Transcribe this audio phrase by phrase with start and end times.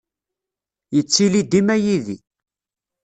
[0.95, 2.17] Yettili dima yid-i.